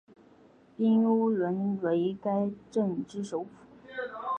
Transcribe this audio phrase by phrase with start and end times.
[0.79, 3.49] 彬乌伦为该镇之首府。